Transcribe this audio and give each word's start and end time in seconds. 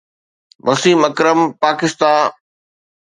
Waseem 0.65 0.99
Akram 1.09 1.39
پاڪستا 1.61 2.11